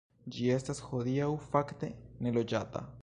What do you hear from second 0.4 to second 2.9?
estas hodiaŭ fakte neloĝata.